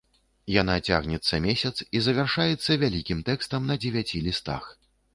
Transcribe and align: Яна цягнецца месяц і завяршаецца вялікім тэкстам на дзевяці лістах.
Яна 0.53 0.77
цягнецца 0.93 1.41
месяц 1.47 1.73
і 1.95 2.03
завяршаецца 2.07 2.81
вялікім 2.87 3.23
тэкстам 3.31 3.61
на 3.73 3.81
дзевяці 3.85 4.27
лістах. 4.31 4.63